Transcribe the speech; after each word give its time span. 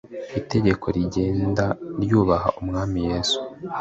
Itegeko 0.41 0.85
rigenda 0.95 1.65
ryubaha 2.03 2.49
Umwami 2.61 2.99
Yesu 3.09 3.39